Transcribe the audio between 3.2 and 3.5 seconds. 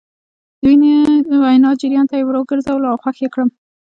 يې کړم.